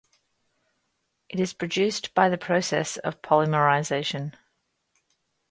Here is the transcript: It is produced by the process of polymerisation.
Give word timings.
It 1.29 1.39
is 1.39 1.53
produced 1.53 2.15
by 2.15 2.27
the 2.27 2.37
process 2.39 2.97
of 2.97 3.21
polymerisation. 3.21 4.33